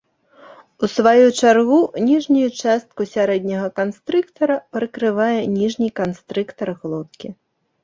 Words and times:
У 0.85 0.87
сваю 0.93 1.27
чаргу, 1.39 1.77
ніжнюю 2.11 2.47
частку 2.61 3.01
сярэдняга 3.13 3.69
канстрыктара 3.79 4.57
прыкрывае 4.81 5.39
ніжні 5.57 5.89
канстрыктар 6.03 6.69
глоткі. 6.83 7.27